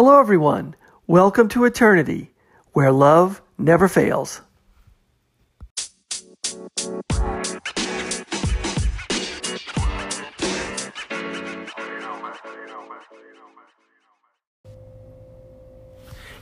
[0.00, 0.76] Hello, everyone.
[1.08, 2.32] Welcome to Eternity,
[2.72, 4.42] where love never fails.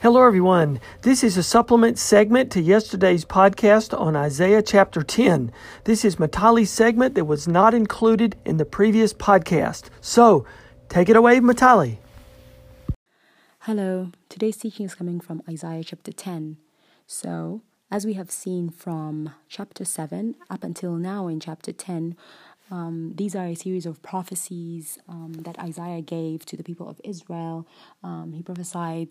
[0.02, 0.78] Hello, everyone.
[1.00, 5.50] This is a supplement segment to yesterday's podcast on Isaiah chapter 10.
[5.84, 9.84] This is Mutale's segment that was not included in the previous podcast.
[10.02, 10.44] So,
[10.90, 11.96] take it away, Mutale.
[13.66, 16.56] Hello, today's teaching is coming from Isaiah chapter 10.
[17.08, 22.16] So, as we have seen from chapter 7 up until now in chapter 10,
[22.70, 27.00] um, these are a series of prophecies um, that Isaiah gave to the people of
[27.02, 27.66] Israel.
[28.04, 29.08] Um, he prophesied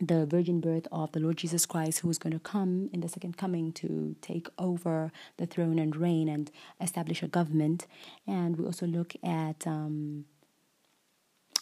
[0.00, 3.08] the virgin birth of the Lord Jesus Christ, who is going to come in the
[3.08, 6.48] second coming to take over the throne and reign and
[6.80, 7.88] establish a government.
[8.24, 10.26] And we also look at um,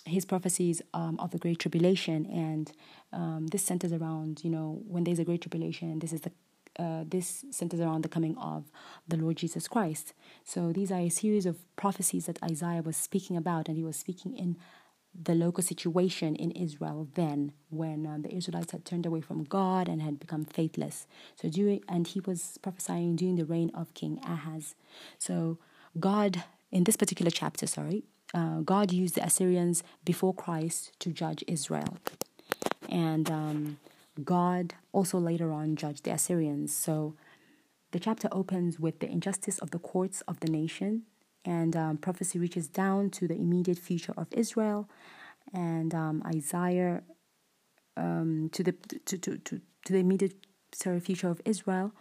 [0.04, 2.72] his prophecies um, of the Great Tribulation, and
[3.12, 6.32] um, this centers around, you know, when there's a Great Tribulation, this is the
[6.78, 8.70] uh, this centers around the coming of
[9.06, 10.14] the Lord Jesus Christ.
[10.42, 13.96] So these are a series of prophecies that Isaiah was speaking about, and he was
[13.96, 14.56] speaking in
[15.14, 19.86] the local situation in Israel then, when um, the Israelites had turned away from God
[19.86, 21.06] and had become faithless.
[21.36, 24.74] So during and he was prophesying during the reign of King Ahaz.
[25.18, 25.58] So
[26.00, 31.44] God, in this particular chapter, sorry, uh, God used the Assyrians before Christ to judge
[31.46, 31.98] Israel.
[32.88, 33.78] And um,
[34.24, 36.74] God also later on judged the Assyrians.
[36.74, 37.14] So
[37.92, 41.02] the chapter opens with the injustice of the courts of the nation,
[41.44, 44.88] and um, prophecy reaches down to the immediate future of Israel,
[45.52, 47.02] and um, Isaiah
[47.96, 50.34] um, to the to, to, to, to the immediate
[50.72, 51.92] sorry, future of Israel,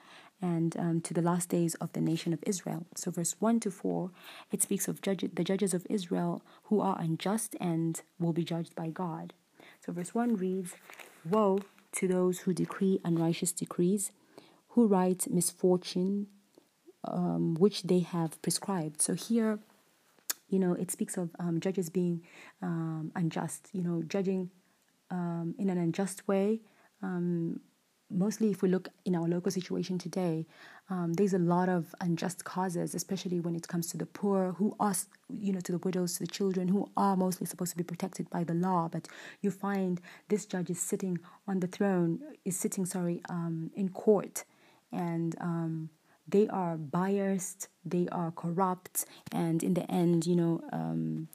[0.42, 2.86] and um, to the last days of the nation of Israel.
[2.96, 4.12] So, verse 1 to 4,
[4.52, 8.76] it speaks of judge, the judges of Israel who are unjust and will be judged
[8.76, 9.34] by God.
[9.86, 10.74] So, verse 1 reads
[11.30, 11.60] Woe
[11.94, 14.12] to those who decree unrighteous decrees,
[14.70, 16.28] who write misfortune
[17.04, 19.02] um, which they have prescribed.
[19.02, 19.60] So, here,
[20.50, 22.22] you know, it speaks of um, judges being
[22.62, 24.50] um, unjust, you know, judging
[25.10, 26.62] um, in an unjust way
[27.04, 27.60] um,
[28.12, 30.46] mostly if we look in our local situation today,
[30.90, 34.76] um, there's a lot of unjust causes, especially when it comes to the poor, who
[34.80, 34.94] are,
[35.30, 38.30] you know, to the widows, to the children, who are mostly supposed to be protected
[38.30, 38.90] by the law.
[38.92, 39.08] But
[39.42, 44.44] you find this judge is sitting on the throne, is sitting, sorry, um, in court,
[44.92, 45.90] and um,
[46.28, 51.30] they are biased, they are corrupt, and in the end, you know, um,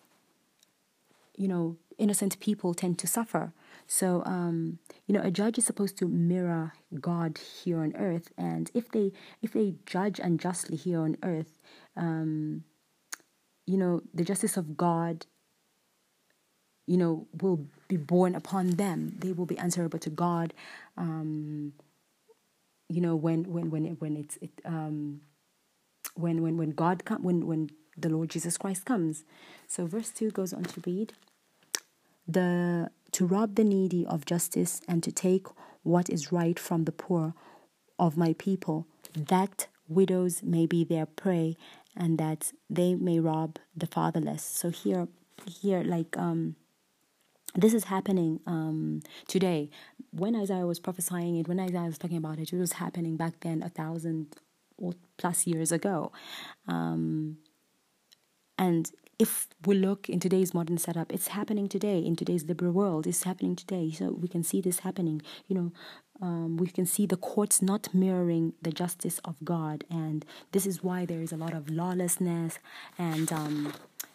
[1.36, 3.52] you know, innocent people tend to suffer.
[3.86, 8.70] So, um, you know, a judge is supposed to mirror God here on earth, and
[8.74, 11.62] if they if they judge unjustly here on earth,
[11.96, 12.64] um,
[13.66, 15.26] you know, the justice of God,
[16.86, 19.16] you know, will be borne upon them.
[19.18, 20.52] They will be answerable to God.
[20.96, 21.72] Um,
[22.88, 25.20] you know, when when when it, when it's it, um,
[26.14, 29.24] when when when God come when when the Lord Jesus Christ comes.
[29.66, 31.12] So verse two goes on to read
[32.26, 35.46] the to rob the needy of justice and to take
[35.82, 37.32] what is right from the poor
[37.98, 41.56] of my people, that widows may be their prey
[41.96, 44.44] and that they may rob the fatherless.
[44.44, 45.08] So here
[45.48, 46.56] here like um
[47.54, 49.70] this is happening um, today.
[50.10, 53.40] When Isaiah was prophesying it, when Isaiah was talking about it, it was happening back
[53.40, 54.36] then, a thousand
[54.76, 56.12] or plus years ago.
[56.68, 57.38] Um,
[58.58, 63.06] and if we look in today's modern setup, it's happening today in today's liberal world.
[63.06, 63.90] It's happening today.
[63.90, 65.22] So we can see this happening.
[65.48, 65.72] You know,
[66.20, 70.82] um, we can see the courts not mirroring the justice of God, and this is
[70.82, 72.58] why there is a lot of lawlessness,
[72.98, 73.72] and um,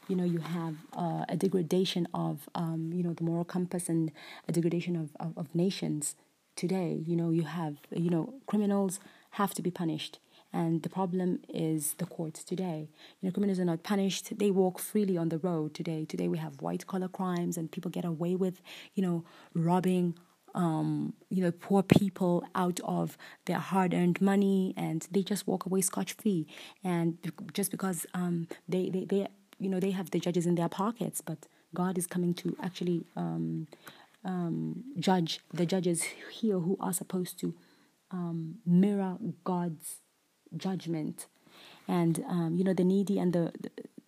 [0.08, 4.12] you know, you have uh, a degradation of um, you know the moral compass and
[4.48, 6.16] a degradation of, of, of nations
[6.56, 7.04] today.
[7.06, 9.00] You know, you have you know criminals
[9.32, 10.20] have to be punished
[10.54, 12.90] and the problem is the courts today.
[13.22, 14.38] You know, criminals are not punished.
[14.38, 16.06] They walk freely on the road today.
[16.06, 18.62] Today we have white collar crimes and people get away with,
[18.94, 20.16] you know, robbing
[20.54, 25.66] um, you know, poor people out of their hard earned money and they just walk
[25.66, 26.46] away scotch free.
[26.84, 27.18] And
[27.54, 29.28] just because um, they, they, they,
[29.60, 33.06] you know, they have the judges in their pockets, but God is coming to actually
[33.16, 33.68] um,
[34.26, 37.54] um, judge the judges here who are supposed to
[38.12, 40.02] um, mirror God's
[40.56, 41.28] judgment.
[41.88, 43.52] And um, you know the needy and the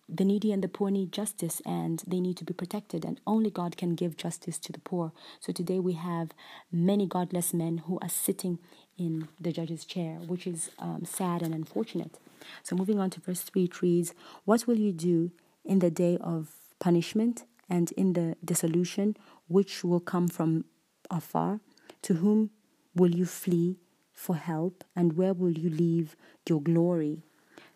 [0.08, 3.50] the needy and the poor need justice and they need to be protected and only
[3.50, 5.12] god can give justice to the poor.
[5.40, 6.30] So today we have
[6.70, 8.58] many godless men who are sitting
[8.96, 12.18] in the judge's chair which is um, sad and unfortunate.
[12.62, 14.14] So moving on to verse 3 it reads
[14.44, 15.32] what will you do
[15.64, 19.16] in the day of punishment and in the dissolution
[19.48, 20.64] which will come from
[21.10, 21.60] afar?
[22.02, 22.50] To whom
[22.94, 23.78] will you flee
[24.14, 26.16] for help, and where will you leave
[26.48, 27.22] your glory?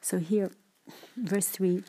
[0.00, 0.52] So here,
[1.17, 1.82] verse 3,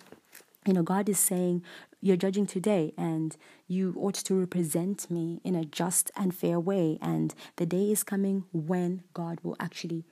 [0.65, 1.63] you know, God is saying,
[2.01, 3.37] You're judging today, and
[3.67, 6.97] you ought to represent me in a just and fair way.
[7.01, 10.05] And the day is coming when God will actually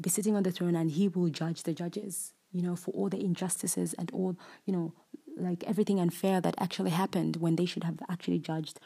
[0.00, 3.08] be sitting on the throne and he will judge the judges, you know, for all
[3.08, 4.92] the injustices and all, you know,
[5.36, 8.80] like everything unfair that actually happened when they should have actually judged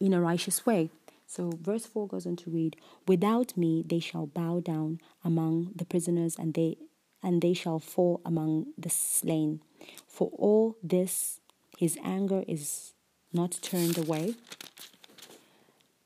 [0.00, 0.90] in a righteous way.
[1.26, 2.76] So verse 4 goes on to read,
[3.08, 6.76] Without me they shall bow down among the prisoners and they
[7.22, 9.62] and they shall fall among the slain.
[10.06, 11.40] For all this
[11.78, 12.92] his anger is
[13.32, 14.34] not turned away,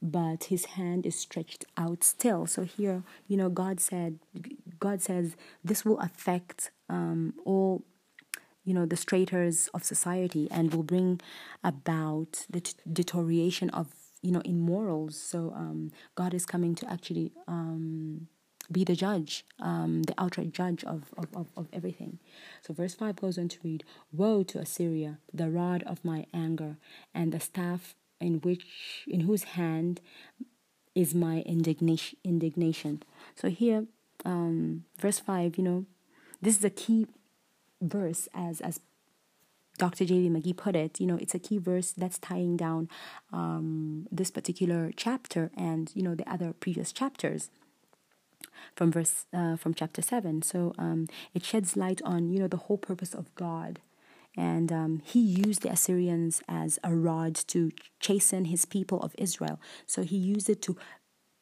[0.00, 2.47] but his hand is stretched out still.
[2.47, 4.19] So here, you know, God said,
[4.79, 7.82] God says this will affect um, all,
[8.64, 11.21] you know, the straighters of society and will bring
[11.62, 13.88] about the t- deterioration of,
[14.23, 15.17] you know, in morals.
[15.19, 18.29] So um, God is coming to actually um,
[18.70, 22.19] be the judge, um, the outright judge of, of, of, of everything.
[22.62, 26.76] So verse 5 goes on to read, Woe to Assyria, the rod of my anger,
[27.15, 30.00] and the staff in which in whose hand
[30.94, 33.03] is my indignation indignation
[33.37, 33.87] so here
[34.25, 35.85] um, verse 5 you know
[36.43, 37.06] this is a key
[37.81, 38.81] verse as as
[39.79, 40.05] Dr.
[40.05, 40.29] J.D.
[40.29, 42.89] McGee put it, you know, it's a key verse that's tying down
[43.33, 47.51] um, this particular chapter and you know the other previous chapters
[48.75, 50.43] from verse uh, from chapter seven.
[50.43, 53.81] So um, it sheds light on you know the whole purpose of God
[54.37, 59.61] and um, he used the Assyrians as a rod to chasten his people of Israel.
[59.87, 60.77] So he used it to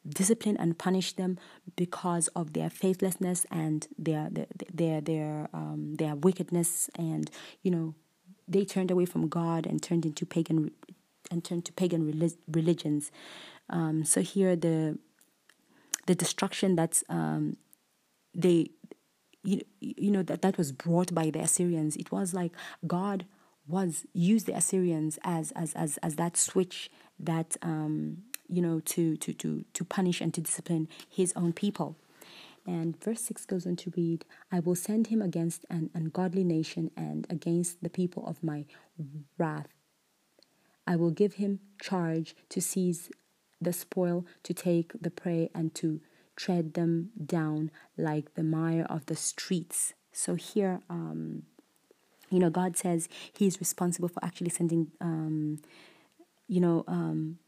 [0.07, 1.37] discipline and punish them
[1.75, 7.29] because of their faithlessness and their their their their, um, their wickedness and
[7.61, 7.95] you know
[8.47, 10.71] they turned away from God and turned into pagan
[11.29, 12.05] and turned to pagan
[12.47, 13.11] religions.
[13.69, 14.97] Um, so here the
[16.05, 17.57] the destruction that's um,
[18.33, 18.71] they
[19.43, 21.95] you, you know that that was brought by the Assyrians.
[21.95, 22.51] It was like
[22.85, 23.25] God
[23.67, 26.89] was used the Assyrians as as as as that switch
[27.19, 31.97] that um, you know to to to to punish and to discipline His own people.
[32.67, 36.91] And verse 6 goes on to read, I will send him against an ungodly nation
[36.97, 38.65] and against the people of my
[39.37, 39.69] wrath.
[40.85, 43.09] I will give him charge to seize
[43.61, 46.01] the spoil, to take the prey, and to
[46.35, 49.93] tread them down like the mire of the streets.
[50.11, 51.43] So here, um,
[52.29, 55.61] you know, God says He's responsible for actually sending, um,
[56.47, 57.39] you know, um,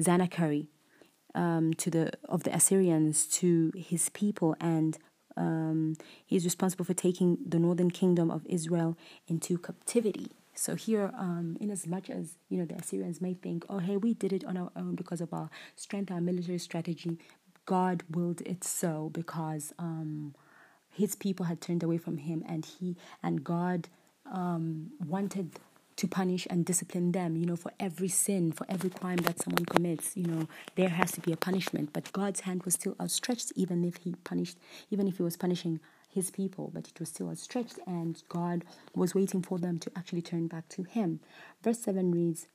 [0.00, 0.66] Sennacherib
[1.34, 4.98] um, to the of the Assyrians to His people, and
[5.36, 5.96] um,
[6.28, 8.96] is responsible for taking the northern kingdom of Israel
[9.26, 10.30] into captivity.
[10.54, 13.96] So here, um, in as much as you know, the Assyrians may think, "Oh, hey,
[13.96, 17.18] we did it on our own because of our strength, our military strategy,"
[17.66, 20.34] God willed it so because um,
[20.90, 23.88] his people had turned away from him, and he and God
[24.30, 25.58] um, wanted
[25.96, 27.36] to punish and discipline them.
[27.36, 31.12] You know, for every sin, for every crime that someone commits, you know, there has
[31.12, 31.90] to be a punishment.
[31.92, 34.58] But God's hand was still outstretched, even if he punished,
[34.90, 38.64] even if he was punishing his people, but it was still outstretched, and God
[38.94, 41.20] was waiting for them to actually turn back to him.
[41.62, 42.46] Verse 7 reads,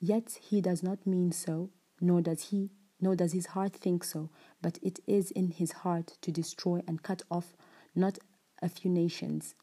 [0.00, 1.70] Yet he does not mean so,
[2.00, 2.70] nor does he
[3.00, 4.28] nor does his heart think so,
[4.60, 7.54] but it is in his heart to destroy and cut off
[7.94, 8.18] not
[8.60, 9.54] a few nations.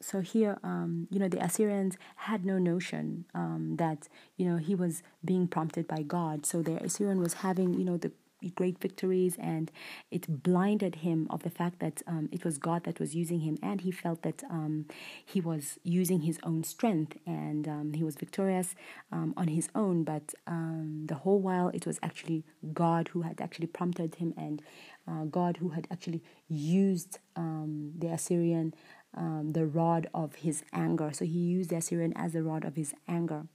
[0.00, 4.74] So here, um, you know, the Assyrians had no notion um, that, you know, he
[4.74, 6.46] was being prompted by God.
[6.46, 8.12] So the Assyrian was having, you know, the
[8.54, 9.70] great victories and
[10.10, 13.58] it blinded him of the fact that um, it was God that was using him
[13.62, 14.86] and he felt that um,
[15.24, 18.74] he was using his own strength and um, he was victorious
[19.10, 23.40] um, on his own but um, the whole while it was actually God who had
[23.40, 24.62] actually prompted him and
[25.08, 28.74] uh, God who had actually used um, the Assyrian
[29.14, 32.94] the rod of his anger so he used the Assyrian as the rod of his
[33.06, 33.46] anger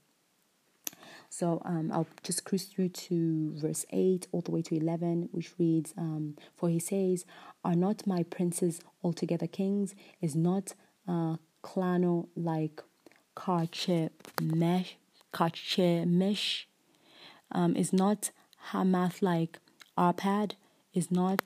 [1.34, 5.52] so um, I'll just cruise through to verse 8 all the way to 11, which
[5.58, 7.26] reads um, For he says,
[7.66, 9.96] Are not my princes altogether kings?
[10.22, 10.76] Is not
[11.08, 12.84] uh, Calno like
[13.36, 14.92] Carchemish?
[15.34, 16.66] Carchemish?
[17.52, 18.30] Um, is not
[18.72, 19.58] Hamath like
[19.98, 20.52] Arpad?
[20.94, 21.42] Is not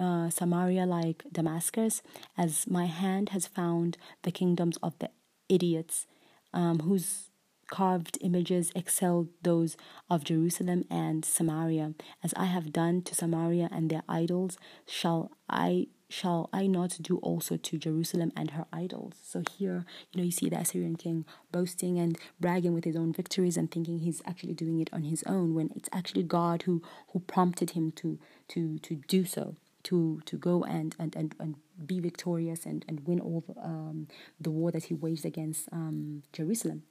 [0.00, 2.02] uh, Samaria like Damascus?
[2.36, 5.10] As my hand has found the kingdoms of the
[5.48, 6.06] idiots,
[6.52, 7.30] um, whose
[7.70, 9.76] carved images excelled those
[10.10, 11.94] of Jerusalem and Samaria.
[12.22, 17.18] As I have done to Samaria and their idols, shall I shall I not do
[17.18, 19.14] also to Jerusalem and her idols?
[19.22, 23.12] So here, you know, you see the Assyrian king boasting and bragging with his own
[23.12, 26.82] victories and thinking he's actually doing it on his own when it's actually God who
[27.12, 29.54] who prompted him to to to do so,
[29.84, 31.56] to to go and and and, and
[31.86, 34.08] be victorious and and win all the, um,
[34.40, 36.82] the war that he waged against um, Jerusalem.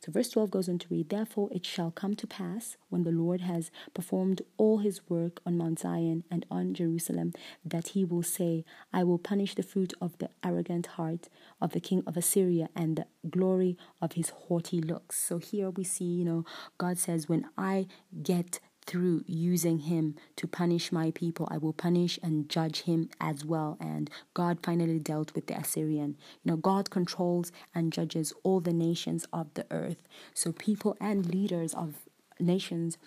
[0.00, 3.12] So, verse 12 goes on to read, Therefore it shall come to pass, when the
[3.12, 7.32] Lord has performed all his work on Mount Zion and on Jerusalem,
[7.64, 11.28] that he will say, I will punish the fruit of the arrogant heart
[11.60, 15.18] of the king of Assyria and the glory of his haughty looks.
[15.18, 16.44] So, here we see, you know,
[16.78, 17.86] God says, When I
[18.22, 23.44] get through using him to punish my people, I will punish and judge him as
[23.44, 23.76] well.
[23.80, 26.16] And God finally dealt with the Assyrian.
[26.42, 30.02] You know, God controls and judges all the nations of the earth.
[30.34, 31.94] So people and leaders of
[32.38, 32.98] nations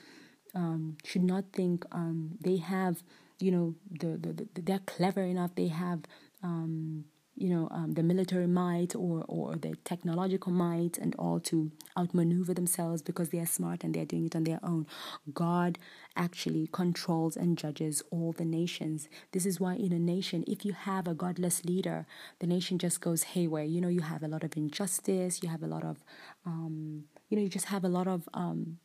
[0.56, 3.03] um, should not think um, they have,
[3.39, 5.56] you know, the, the, the, they're clever enough.
[5.56, 6.01] They have
[6.44, 11.72] um, you know, um, the military might or, or the technological might and all to
[11.98, 14.86] outmaneuver themselves because they are smart and they're doing it on their own.
[15.34, 15.80] God
[16.16, 19.10] actually controls and judges all the nations.
[19.32, 22.06] This is why in a nation, if you have a godless leader,
[22.40, 23.63] the nation just goes haywire.
[23.63, 25.98] You know, you have a lot of injustice, you have a lot of,
[26.46, 28.78] um, you know, you just have a lot of um,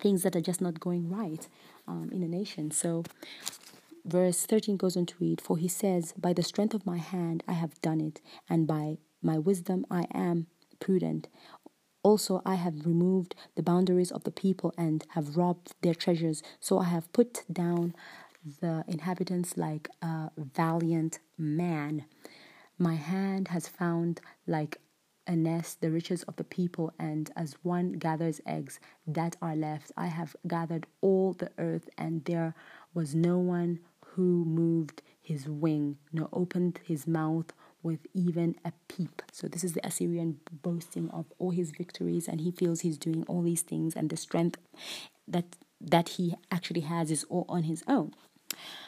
[0.00, 1.48] things that are just not going right
[1.88, 2.70] um, in a nation.
[2.70, 3.04] So
[4.04, 7.42] Verse 13 goes on to read, For he says, By the strength of my hand
[7.48, 10.46] I have done it, and by my wisdom I am
[10.78, 11.28] prudent.
[12.02, 16.42] Also, I have removed the boundaries of the people and have robbed their treasures.
[16.60, 17.94] So I have put down
[18.60, 22.04] the inhabitants like a valiant man.
[22.78, 24.78] My hand has found like
[25.26, 29.90] a nest the riches of the people, and as one gathers eggs that are left,
[29.96, 32.54] I have gathered all the earth, and there
[32.92, 33.80] was no one
[34.14, 37.52] who moved his wing, nor opened his mouth
[37.82, 39.22] with even a peep.
[39.32, 43.24] So, this is the Assyrian boasting of all his victories, and he feels he's doing
[43.28, 44.58] all these things, and the strength
[45.26, 48.12] that that he actually has is all on his own.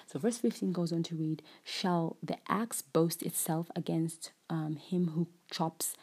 [0.07, 5.09] So, verse 15 goes on to read Shall the axe boast itself against um, him
[5.09, 5.95] who chops?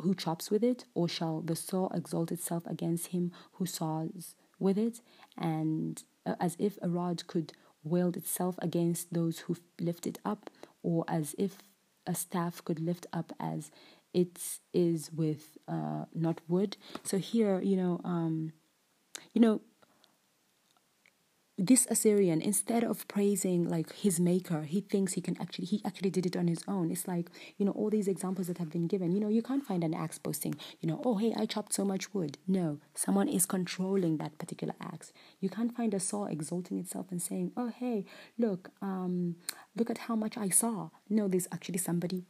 [0.00, 4.76] Who chops with it, or shall the saw exalt itself against him who saws with
[4.76, 5.00] it?
[5.38, 7.52] And uh, as if a rod could
[7.84, 10.50] wailed itself against those who lift it up,
[10.82, 11.58] or as if
[12.06, 13.70] a staff could lift up as
[14.12, 14.38] it
[14.72, 16.76] is with uh, not wood.
[17.02, 18.52] So here, you know, um,
[19.32, 19.60] you know,
[21.64, 26.10] this Assyrian, instead of praising like his maker, he thinks he can actually he actually
[26.10, 26.90] did it on his own.
[26.90, 29.64] It's like, you know, all these examples that have been given, you know, you can't
[29.64, 32.36] find an axe boasting, you know, oh hey, I chopped so much wood.
[32.48, 35.12] No, someone is controlling that particular axe.
[35.38, 39.36] You can't find a saw exalting itself and saying, Oh hey, look, um,
[39.76, 40.90] look at how much I saw.
[41.08, 42.24] No, there's actually somebody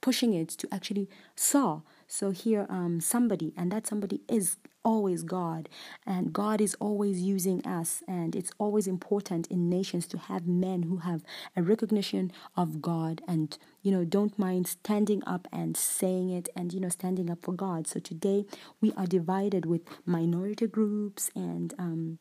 [0.00, 1.82] pushing it to actually saw.
[2.12, 5.68] So here, um, somebody, and that somebody is always God,
[6.04, 10.82] and God is always using us, and it's always important in nations to have men
[10.82, 11.22] who have
[11.56, 16.74] a recognition of God, and you know don't mind standing up and saying it, and
[16.74, 17.86] you know standing up for God.
[17.86, 18.44] So today
[18.80, 21.72] we are divided with minority groups and.
[21.78, 22.18] Um,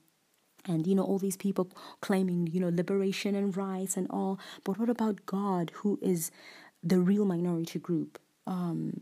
[0.68, 4.78] and you know all these people claiming you know liberation and rights and all but
[4.78, 6.32] what about god who is
[6.84, 9.00] the real minority group um,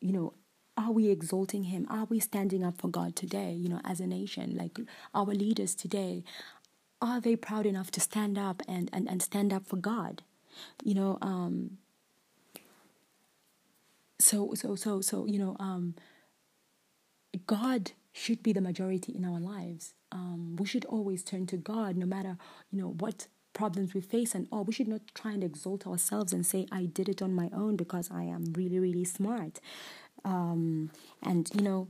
[0.00, 0.34] you know
[0.76, 1.88] are we exalting him?
[1.90, 4.78] Are we standing up for god today you know as a nation like
[5.14, 6.24] our leaders today?
[7.00, 10.22] Are they proud enough to stand up and and, and stand up for god?
[10.84, 11.78] You know um
[14.20, 15.94] so so so so you know um
[17.46, 19.94] god should be the majority in our lives.
[20.12, 22.36] Um we should always turn to god no matter
[22.70, 23.26] you know what
[23.60, 26.84] problems we face and all we should not try and exalt ourselves and say i
[26.84, 29.60] did it on my own because i am really really smart
[30.24, 30.90] um,
[31.22, 31.88] and you know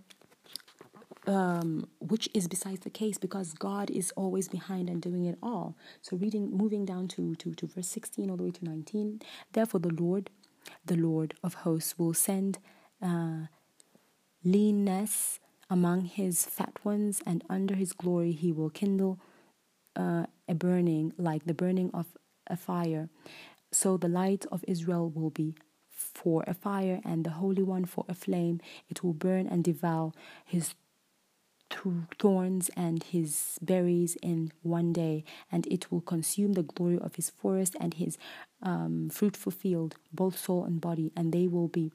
[1.26, 5.76] um, which is besides the case because God is always behind and doing it all.
[6.00, 9.20] So reading, moving down to, to, to verse 16 all the way to 19.
[9.52, 10.30] Therefore the Lord,
[10.86, 12.58] the Lord of hosts will send
[13.02, 13.48] uh,
[14.42, 19.20] leanness among his fat ones and under his glory he will kindle
[19.96, 22.06] uh, a burning like the burning of
[22.46, 23.08] a fire.
[23.72, 25.54] So the light of Israel will be
[25.90, 28.60] for a fire and the Holy One for a flame.
[28.88, 30.12] It will burn and devour
[30.44, 30.74] his
[32.18, 37.30] thorns and his berries in one day, and it will consume the glory of his
[37.30, 38.16] forest and his
[38.62, 41.92] um, fruitful field, both soul and body, and they will be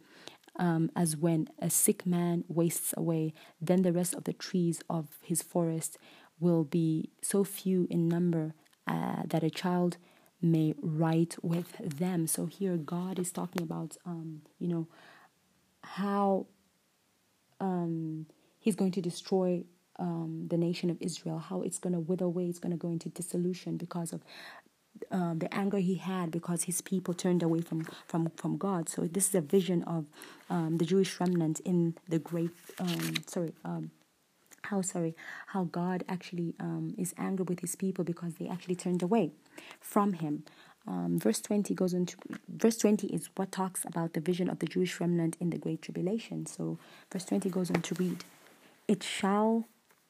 [0.58, 3.34] um, as when a sick man wastes away.
[3.60, 5.98] Then the rest of the trees of his forest
[6.44, 8.54] will be so few in number
[8.88, 9.98] uh, that a child
[10.42, 11.72] may write with
[12.02, 12.28] them.
[12.28, 14.88] So here God is talking about, um, you know,
[15.84, 16.48] how
[17.60, 18.28] um,
[18.60, 19.64] He's going to destroy
[20.00, 22.90] um, the nation of Israel, how it's going to wither away, it's going to go
[22.90, 24.22] into dissolution because of
[25.12, 28.90] um, the anger he had because his people turned away from, from, from God.
[28.90, 30.06] So this is a vision of
[30.50, 33.92] um, the Jewish remnant in the great, um, sorry, um,
[34.64, 35.16] how sorry,
[35.48, 39.32] how God actually um, is angry with his people because they actually turned away
[39.80, 40.44] from him.
[40.86, 42.18] Um, verse 20 goes into
[42.50, 45.82] verse 20 is what talks about the vision of the Jewish remnant in the great
[45.82, 46.46] tribulation.
[46.46, 46.78] So
[47.12, 48.24] verse 20 goes on to read,
[48.88, 49.66] It shall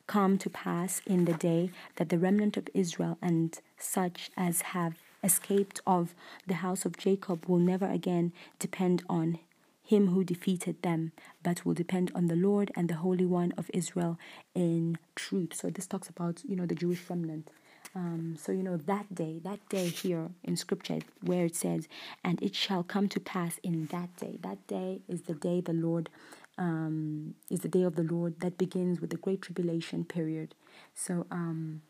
[0.07, 4.95] come to pass in the day that the remnant of Israel and such as have
[5.23, 6.13] escaped of
[6.45, 9.39] the house of Jacob will never again depend on
[9.83, 11.11] him who defeated them,
[11.43, 14.17] but will depend on the Lord and the Holy One of Israel
[14.55, 15.53] in truth.
[15.55, 17.49] So this talks about, you know, the Jewish remnant.
[17.95, 21.87] Um, so, you know, that day, that day here in scripture where it says,
[22.23, 24.39] and it shall come to pass in that day.
[24.41, 26.09] That day is the day the Lord
[26.57, 30.55] um, is the day of the Lord that begins with the Great Tribulation period.
[30.93, 31.81] So um,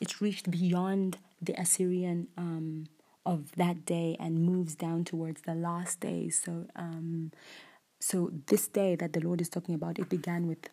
[0.00, 2.86] it's reached beyond the Assyrian um,
[3.26, 6.28] of that day and moves down towards the last day.
[6.28, 7.32] So, um,
[8.00, 10.68] so this day that the Lord is talking about, it began with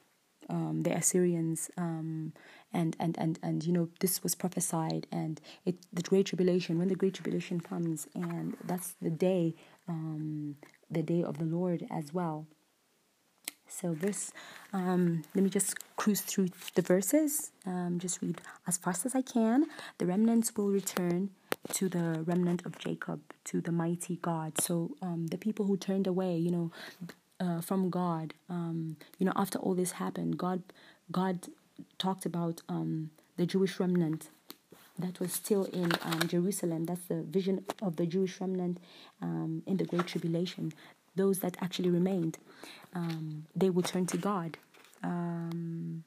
[0.49, 2.33] um, the Assyrians, um,
[2.73, 6.79] and and and and you know this was prophesied, and it the Great Tribulation.
[6.79, 9.55] When the Great Tribulation comes, and that's the day,
[9.87, 10.55] um,
[10.89, 12.47] the day of the Lord as well.
[13.67, 14.31] So verse,
[14.73, 17.51] um, let me just cruise through the verses.
[17.65, 19.65] Um, just read as fast as I can.
[19.97, 21.29] The remnants will return
[21.73, 24.59] to the remnant of Jacob, to the mighty God.
[24.59, 26.71] So um, the people who turned away, you know,
[27.39, 30.63] uh, from God, um, you know, after all this happened, God,
[31.11, 31.47] God
[31.99, 34.29] talked about um, the Jewish remnant
[34.97, 36.85] that was still in um, Jerusalem.
[36.85, 38.79] That's the vision of the Jewish remnant
[39.21, 40.73] um, in the Great Tribulation
[41.17, 42.37] those that actually remained,
[42.93, 44.57] um, they will turn to God,
[45.03, 46.03] um,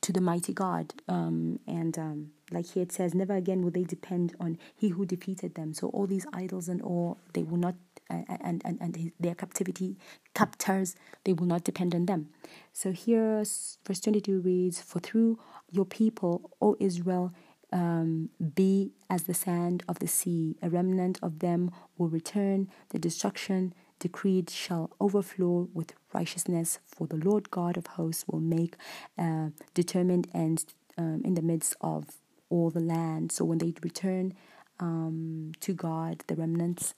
[0.00, 0.94] to the mighty God.
[1.08, 5.04] Um, and um, like here it says, never again will they depend on He who
[5.04, 5.74] defeated them.
[5.74, 7.74] So all these idols and all, they will not,
[8.10, 9.96] uh, and, and, and their captivity,
[10.34, 12.28] captors, they will not depend on them.
[12.72, 13.38] So here,
[13.86, 15.38] verse 22 reads, For through
[15.70, 17.32] your people, O Israel,
[17.72, 20.56] um, be as the sand of the sea.
[20.62, 22.68] A remnant of them will return.
[22.90, 28.74] The destruction decreed shall overflow with righteousness, for the Lord God of hosts will make
[29.16, 30.64] a determined end
[30.98, 32.16] um, in the midst of
[32.50, 33.30] all the land.
[33.30, 34.34] So when they return
[34.80, 36.94] um, to God, the remnants,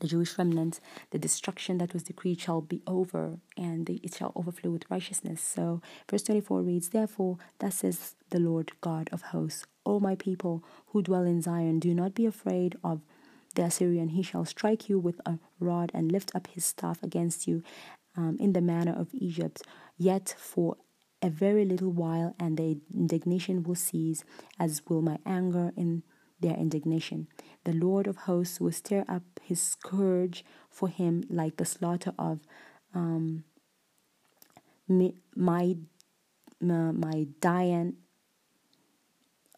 [0.00, 0.78] the Jewish remnants,
[1.10, 5.40] the destruction that was decreed shall be over, and it shall overflow with righteousness.
[5.40, 10.62] So verse 24 reads, Therefore, thus says the Lord God of hosts, O my people
[10.88, 13.00] who dwell in Zion, do not be afraid of
[13.54, 17.46] the Assyrian, he shall strike you with a rod and lift up his staff against
[17.46, 17.62] you
[18.16, 19.62] um, in the manner of Egypt.
[19.96, 20.76] Yet for
[21.22, 24.24] a very little while, and the indignation will cease,
[24.58, 26.02] as will my anger in
[26.40, 27.28] their indignation.
[27.64, 32.40] The Lord of hosts will stir up his scourge for him like the slaughter of
[32.94, 33.44] um,
[34.86, 35.76] my, my,
[36.60, 37.96] my Dian.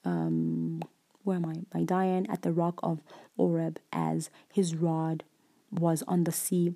[0.04, 0.82] Um,
[1.26, 1.76] where am I?
[1.76, 3.00] Midian at the rock of
[3.36, 5.24] Oreb, as his rod
[5.70, 6.74] was on the sea,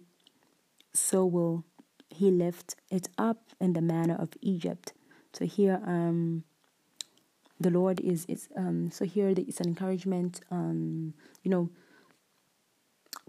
[0.92, 1.64] so will
[2.08, 4.92] he lift it up in the manner of Egypt.
[5.32, 6.42] So here, um,
[7.60, 8.90] the Lord is is um.
[8.90, 10.40] So here, it's an encouragement.
[10.50, 11.70] Um, you know,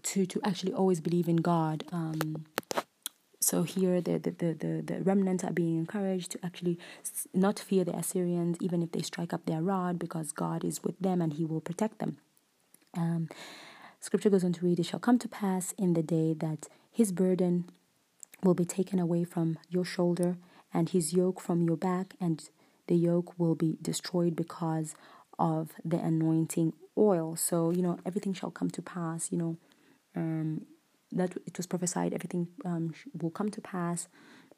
[0.03, 1.83] to to actually always believe in God.
[1.91, 2.45] Um,
[3.51, 6.79] so here, the, the, the, the, remnants are being encouraged to actually
[7.33, 10.97] not fear the Assyrians, even if they strike up their rod, because God is with
[11.01, 12.15] them and He will protect them.
[12.95, 13.27] Um,
[13.99, 17.11] scripture goes on to read, It shall come to pass in the day that His
[17.11, 17.69] burden
[18.41, 20.37] will be taken away from your shoulder,
[20.73, 22.49] and His yoke from your back, and
[22.87, 24.95] the yoke will be destroyed because
[25.37, 27.35] of the anointing oil.
[27.35, 29.57] So, you know, everything shall come to pass, you know.
[30.15, 30.67] Um,
[31.11, 34.07] that it was prophesied everything um, will come to pass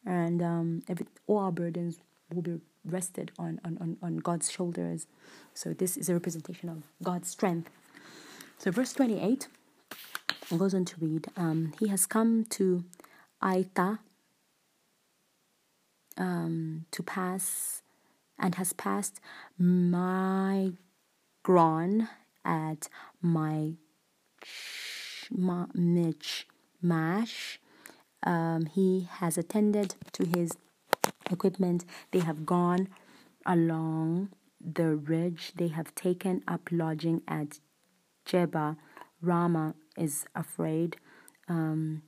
[0.06, 2.00] and um, every, all our burdens
[2.34, 5.08] will be rested on, on, on, on God's shoulders.
[5.54, 7.70] So this is a representation of God's strength.
[8.58, 9.48] So verse 28
[10.58, 12.84] goes on to read, um, He has come to
[13.42, 14.00] Aiath
[16.18, 17.82] um, to pass
[18.38, 19.20] and has passed
[19.58, 20.74] my
[21.46, 22.08] gron
[22.46, 22.90] at
[23.22, 23.74] my
[25.74, 26.48] Mitch
[26.82, 27.60] Mash.
[28.26, 30.52] Um, he has attended to his
[31.30, 31.86] equipment.
[32.12, 32.88] They have gone
[33.46, 34.30] along
[34.62, 35.54] the ridge.
[35.56, 37.60] They have taken up lodging at
[38.26, 38.78] Jeba,
[39.22, 40.98] Rama is afraid.
[41.48, 42.04] Um,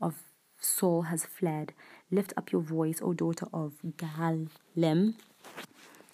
[0.00, 0.14] of
[0.58, 1.72] Saul has fled.
[2.10, 5.14] Lift up your voice, O daughter of Gallim,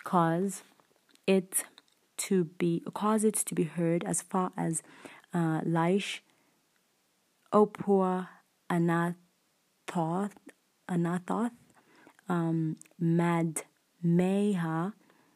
[0.04, 0.62] cause
[1.26, 1.64] it
[2.16, 4.82] to be cause it to be heard as far as
[5.34, 6.20] uh, Laish,
[7.52, 8.28] O poor
[8.70, 10.32] Anathoth,
[10.88, 11.50] Anathoth,
[12.28, 13.62] um, Mad
[14.04, 14.92] Meha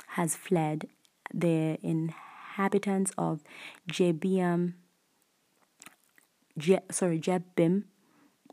[0.09, 0.89] has fled.
[1.33, 3.45] The inhabitants of
[3.89, 4.75] Jebiam,
[6.59, 7.85] Je, sorry, Jebim,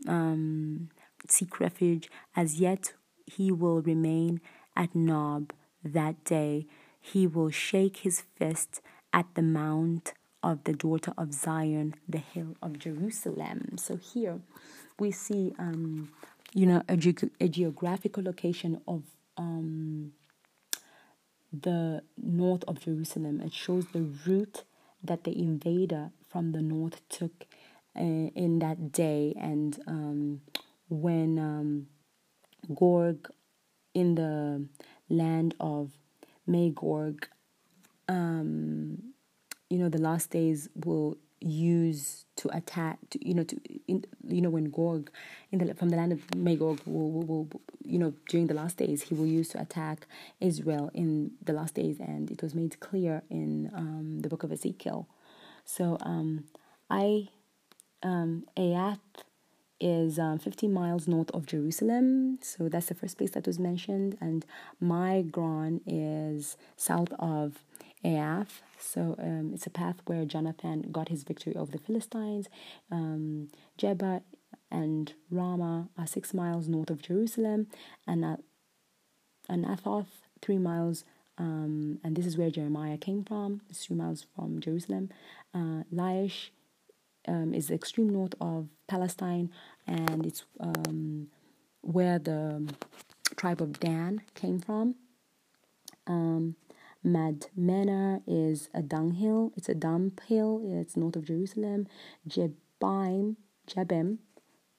[0.08, 0.90] um,
[1.28, 2.10] seek refuge.
[2.36, 2.94] As yet,
[3.26, 4.42] he will remain
[4.76, 6.68] at Nob that day.
[7.12, 8.82] He will shake his fist
[9.14, 13.78] at the mount of the daughter of Zion, the hill of Jerusalem.
[13.78, 14.40] So here
[15.00, 16.12] we see, um,
[16.54, 19.04] you know, a, ge- a, geographical location of
[19.38, 20.14] um,
[21.52, 23.42] the north of Jerusalem.
[23.42, 24.64] It shows the route
[25.04, 27.46] that the invader from the north took
[27.96, 30.42] uh, in that day, and um,
[30.90, 31.88] when um,
[32.74, 33.30] Gog
[33.94, 34.68] in the
[35.10, 35.92] land of
[36.48, 37.28] Magog,
[38.08, 39.14] um,
[39.70, 44.42] you know, the last days will use to attack, to, you know, to in, you
[44.42, 45.12] know when Gog
[45.52, 48.78] in the from the land of Magog will, will, will, you know during the last
[48.78, 50.08] days he will use to attack
[50.40, 54.52] Israel in the last days, and it was made clear in um, the book of
[54.52, 55.08] Ezekiel.
[55.66, 56.46] So um,
[56.90, 57.28] I
[58.04, 59.00] um, Aiath
[59.80, 62.40] is um, 15 miles north of Jerusalem.
[62.42, 64.18] So that's the first place that was mentioned.
[64.20, 64.46] And
[64.84, 67.64] Migron is south of
[68.04, 68.62] Aiath.
[68.80, 72.48] So um, it's a path where Jonathan got his victory over the Philistines.
[72.92, 74.22] Um, Jeba
[74.72, 77.68] and Ramah are six miles north of Jerusalem.
[78.06, 78.38] And uh,
[79.50, 80.08] Anathoth,
[80.42, 81.04] three miles
[81.38, 83.62] um, and this is where Jeremiah came from.
[83.70, 85.10] It's three miles from Jerusalem.
[85.54, 86.50] Uh, Laish
[87.28, 89.52] um, is the extreme north of Palestine,
[89.86, 91.28] and it's um,
[91.82, 92.74] where the
[93.36, 94.96] tribe of Dan came from.
[96.08, 96.56] Um,
[97.04, 99.54] Madmena is a dunghill.
[99.56, 100.62] It's a dump hill.
[100.66, 101.88] It's north of Jerusalem.
[102.28, 103.36] Jebaim,
[103.68, 104.18] Jebim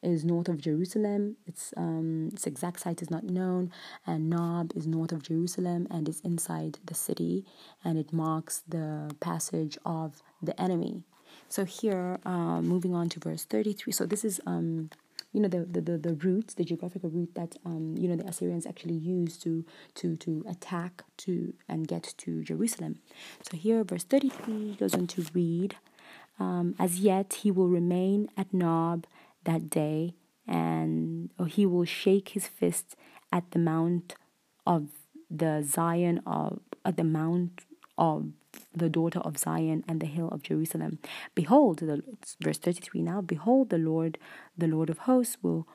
[0.03, 1.37] is north of Jerusalem.
[1.47, 3.73] Its um, its exact site is not known.
[4.07, 7.45] And Nob is north of Jerusalem and is inside the city,
[7.85, 11.03] and it marks the passage of the enemy.
[11.49, 13.93] So here, uh, moving on to verse 33.
[13.93, 14.91] So this is, um,
[15.33, 18.27] you know, the, the, the, the route, the geographical route that, um, you know, the
[18.27, 22.99] Assyrians actually used to, to, to attack to and get to Jerusalem.
[23.43, 25.77] So here, verse 33 goes on to read,
[26.39, 29.07] um, As yet he will remain at Nob
[29.45, 30.15] that day,
[30.47, 32.97] and or he will shake his fist
[33.33, 34.15] at the mount
[34.67, 34.89] of
[35.31, 37.61] the Zion of at the mount
[37.97, 38.33] of
[38.75, 40.99] the daughter of Zion and the hill of Jerusalem.
[41.35, 42.03] Behold, the,
[42.41, 44.19] verse 33 now, behold, the Lord,
[44.57, 45.67] the Lord of hosts, will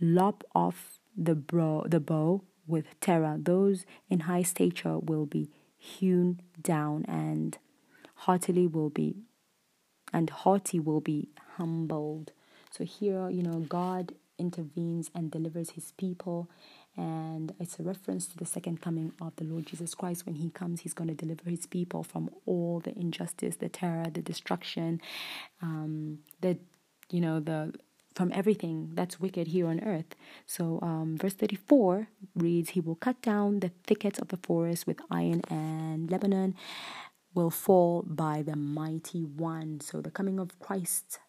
[0.00, 3.36] lop off the, bro, the bow with terror.
[3.38, 7.58] Those in high stature will be hewn down, and
[8.14, 9.16] haughtily will be,
[10.12, 12.32] and haughty will be humbled.
[12.70, 16.48] So here, you know, God intervenes and delivers his people
[16.96, 20.26] and it's a reference to the second coming of the Lord Jesus Christ.
[20.26, 24.06] When He comes, He's going to deliver His people from all the injustice, the terror,
[24.12, 25.00] the destruction,
[25.60, 26.58] um, the
[27.10, 27.72] you know the
[28.14, 30.14] from everything that's wicked here on earth.
[30.46, 35.00] So, um, verse 34 reads, He will cut down the thickets of the forest with
[35.10, 36.54] iron, and Lebanon
[37.34, 39.80] will fall by the mighty one.
[39.80, 41.20] So, the coming of Christ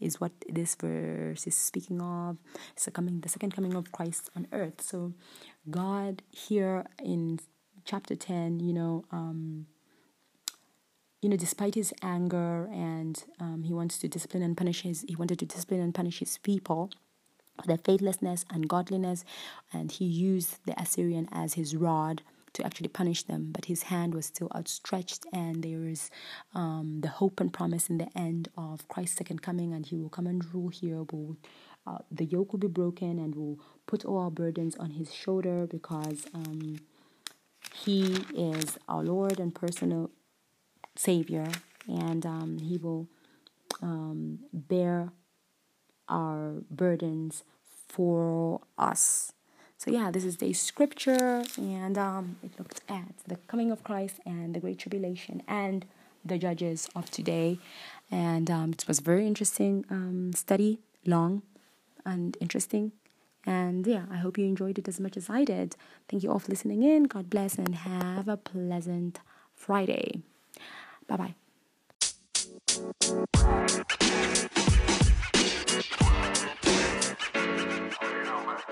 [0.00, 2.38] is what this verse is speaking of.
[2.72, 4.80] It's the coming, the second coming of Christ on earth.
[4.80, 5.12] So,
[5.68, 7.38] God here in
[7.84, 9.66] chapter ten, you know, um,
[11.22, 15.16] you know, despite his anger and um, he wants to discipline and punish his, he
[15.16, 16.90] wanted to discipline and punish his people
[17.60, 19.24] for their faithlessness and godliness,
[19.72, 24.14] and he used the Assyrian as his rod to actually punish them, but his hand
[24.14, 26.10] was still outstretched, and there is
[26.54, 30.08] um, the hope and promise in the end of Christ's second coming, and he will
[30.08, 31.02] come and rule here.
[31.10, 31.36] Will
[31.86, 35.66] uh, the yoke will be broken, and will put all our burdens on his shoulder
[35.66, 36.78] because um,
[37.74, 40.10] he is our Lord and personal
[40.96, 41.48] Savior,
[41.88, 43.08] and um, he will
[43.80, 45.12] um, bear
[46.08, 47.44] our burdens
[47.88, 49.32] for us.
[49.80, 54.16] So yeah, this is the scripture, and um, it looked at the coming of Christ
[54.26, 55.86] and the Great Tribulation and
[56.22, 57.58] the judges of today,
[58.10, 61.40] and um, it was a very interesting um, study, long
[62.04, 62.92] and interesting.
[63.46, 65.76] And yeah, I hope you enjoyed it as much as I did.
[66.10, 67.04] Thank you all for listening in.
[67.04, 69.20] God bless and have a pleasant
[69.54, 70.20] Friday.
[71.08, 71.34] Bye bye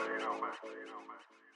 [0.06, 1.47] you know, man.